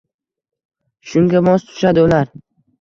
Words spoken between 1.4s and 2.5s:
mos tushadi ular.